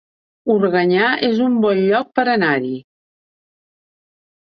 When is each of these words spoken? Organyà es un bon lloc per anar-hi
Organyà 0.51 1.09
es 1.27 1.41
un 1.47 1.59
bon 1.65 1.81
lloc 1.89 2.09
per 2.21 2.23
anar-hi 2.33 2.73